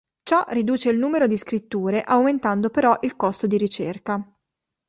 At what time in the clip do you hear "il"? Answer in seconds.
0.89-0.97, 3.01-3.15